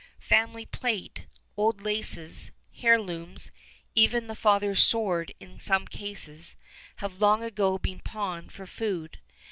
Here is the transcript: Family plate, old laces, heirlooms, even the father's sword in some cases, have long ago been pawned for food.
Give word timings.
Family 0.17 0.65
plate, 0.65 1.27
old 1.55 1.83
laces, 1.83 2.51
heirlooms, 2.81 3.51
even 3.93 4.25
the 4.25 4.33
father's 4.33 4.81
sword 4.81 5.31
in 5.39 5.59
some 5.59 5.85
cases, 5.85 6.55
have 6.95 7.21
long 7.21 7.43
ago 7.43 7.77
been 7.77 7.99
pawned 7.99 8.51
for 8.51 8.65
food. 8.65 9.19